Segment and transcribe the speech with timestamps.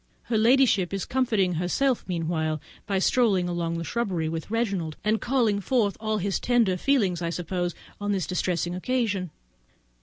[0.23, 5.95] Her ladyship is comforting herself meanwhile by strolling along the shrubbery with Reginald, calling forth
[5.99, 9.29] all his tender feelings, I suppose, on this distressing occasion.